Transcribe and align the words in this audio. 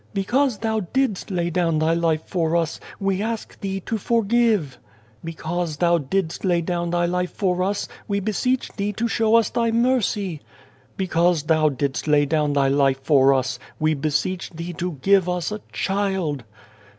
"Because 0.15 0.57
Thou 0.57 0.79
didst 0.79 1.29
lay 1.29 1.51
down 1.51 1.77
Thy 1.77 1.93
life 1.93 2.23
for 2.25 2.55
us, 2.55 2.79
we 2.99 3.21
ask 3.21 3.59
Thee 3.61 3.81
to 3.81 3.99
forgive." 3.99 4.79
Because 5.23 5.77
Thou 5.77 5.99
didst 5.99 6.43
lay 6.43 6.59
down 6.59 6.89
Thy 6.89 7.05
life 7.05 7.29
for 7.31 7.61
us, 7.61 7.87
we 8.07 8.19
beseech 8.19 8.71
Thee 8.73 8.93
to 8.93 9.07
show 9.07 9.35
us 9.35 9.51
Thy 9.51 9.69
mercy." 9.69 10.41
Because 10.97 11.43
Thou 11.43 11.69
didst 11.69 12.07
lay 12.07 12.25
down 12.25 12.53
Thy 12.53 12.67
life 12.67 12.99
for 13.03 13.31
us, 13.31 13.59
we 13.79 13.93
beseech 13.93 14.49
Thee 14.49 14.73
to 14.73 14.93
give 15.03 15.29
us 15.29 15.51
a 15.51 15.61
child. 15.71 16.45